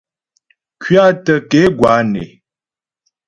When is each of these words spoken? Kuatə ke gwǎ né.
Kuatə 0.81 1.33
ke 1.49 1.61
gwǎ 1.77 1.93
né. 2.11 2.23